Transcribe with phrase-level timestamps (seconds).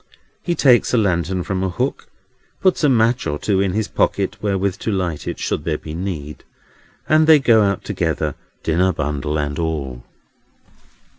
[0.41, 2.07] He takes a lantern from a hook,
[2.59, 5.93] puts a match or two in his pocket wherewith to light it, should there be
[5.93, 6.43] need;
[7.07, 8.33] and they go out together,
[8.63, 10.03] dinner bundle and all.